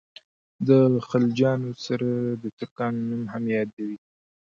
[0.67, 0.69] د
[1.07, 2.09] خلجیانو سره
[2.41, 3.97] د ترکانو نوم هم یادوي.